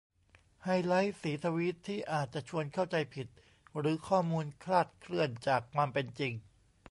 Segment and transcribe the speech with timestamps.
[0.63, 3.27] ไฮไลต์สีทวีตที่อาจจะชวนเข้าใจผิด
[3.77, 6.33] หรือข้อมูลคลาดเคลื่อนจากความเป็นจริง